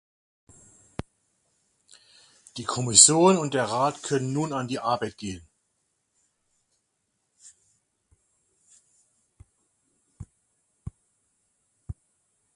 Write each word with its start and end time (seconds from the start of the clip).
Die 2.57 2.63
Kommission 2.63 3.37
und 3.37 3.53
der 3.53 3.65
Rat 3.65 4.01
können 4.01 4.33
nun 4.33 4.51
an 4.51 4.67
die 4.67 4.79
Arbeit 4.79 5.15
gehen. 5.15 5.47